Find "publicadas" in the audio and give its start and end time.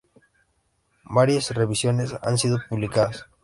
2.67-3.27